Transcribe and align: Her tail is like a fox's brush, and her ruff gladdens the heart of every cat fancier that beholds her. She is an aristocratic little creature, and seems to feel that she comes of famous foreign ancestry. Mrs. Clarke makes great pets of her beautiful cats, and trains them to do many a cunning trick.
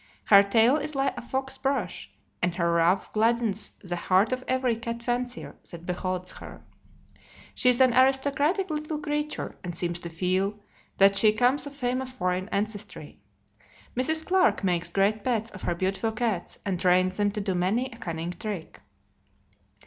Her 0.25 0.41
tail 0.41 0.77
is 0.77 0.95
like 0.95 1.15
a 1.15 1.21
fox's 1.21 1.59
brush, 1.59 2.09
and 2.41 2.55
her 2.55 2.71
ruff 2.73 3.13
gladdens 3.13 3.73
the 3.83 3.95
heart 3.95 4.31
of 4.31 4.43
every 4.47 4.75
cat 4.75 5.03
fancier 5.03 5.55
that 5.69 5.85
beholds 5.85 6.31
her. 6.31 6.63
She 7.53 7.69
is 7.69 7.79
an 7.79 7.93
aristocratic 7.93 8.71
little 8.71 8.97
creature, 8.97 9.57
and 9.63 9.75
seems 9.75 9.99
to 9.99 10.09
feel 10.09 10.57
that 10.97 11.15
she 11.15 11.31
comes 11.31 11.67
of 11.67 11.75
famous 11.75 12.13
foreign 12.13 12.49
ancestry. 12.49 13.19
Mrs. 13.95 14.25
Clarke 14.25 14.63
makes 14.63 14.91
great 14.91 15.23
pets 15.23 15.51
of 15.51 15.61
her 15.61 15.75
beautiful 15.75 16.13
cats, 16.13 16.57
and 16.65 16.79
trains 16.79 17.17
them 17.17 17.29
to 17.33 17.39
do 17.39 17.53
many 17.53 17.85
a 17.91 17.97
cunning 17.97 18.31
trick. 18.31 18.79